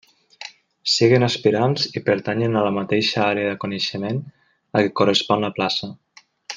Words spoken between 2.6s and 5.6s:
a la mateixa àrea de coneixement a què correspon la